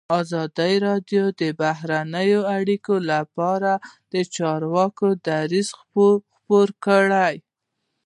ازادي 0.19 0.73
راډیو 0.87 1.23
د 1.41 1.43
بهرنۍ 1.61 2.31
اړیکې 2.55 2.95
لپاره 3.11 3.71
د 4.13 4.15
چارواکو 4.35 5.07
دریځ 5.27 5.67
خپور 5.79 6.67
کړی. 6.85 7.35